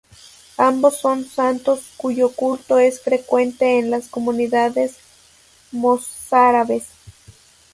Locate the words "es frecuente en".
2.79-3.91